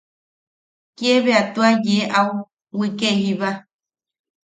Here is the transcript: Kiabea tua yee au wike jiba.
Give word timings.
Kiabea 0.95 1.41
tua 1.53 1.69
yee 1.85 2.03
au 2.19 2.29
wike 2.79 3.09
jiba. 3.21 3.49